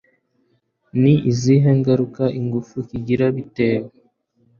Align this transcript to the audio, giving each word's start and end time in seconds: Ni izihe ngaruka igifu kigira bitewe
Ni 1.01 1.13
izihe 1.31 1.69
ngaruka 1.79 2.23
igifu 2.39 2.77
kigira 2.89 3.25
bitewe 3.35 3.89